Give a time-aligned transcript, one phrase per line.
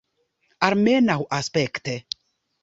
[0.67, 1.95] Almenaŭ aspekte.